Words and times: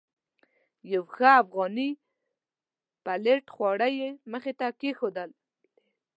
یو 0.93 1.03
ښه 1.13 1.29
افغاني 1.41 1.89
پلیټ 3.03 3.43
خواړه 3.55 3.87
مې 3.97 4.09
مخې 4.31 4.53
ته 4.59 4.67
کېښودل. 4.79 5.29